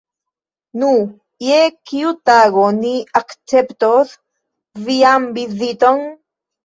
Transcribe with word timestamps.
Nu, 0.83 0.87
je 1.47 1.59
kiu 1.91 2.13
tago 2.29 2.65
ni 2.79 2.95
akceptos 3.21 4.15
vian 4.89 5.29
viziton? 5.37 6.03